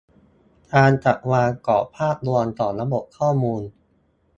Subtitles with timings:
[0.73, 3.61] การจัดวางกรอบภาพรวมของระบบข้อมูล